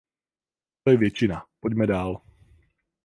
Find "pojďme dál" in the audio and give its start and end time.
1.59-2.21